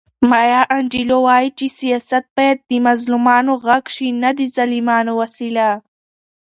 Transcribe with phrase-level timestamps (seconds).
[0.29, 5.69] مایا انجیلو وایي چې سیاست باید د مظلومانو غږ شي نه د ظالمانو وسیله.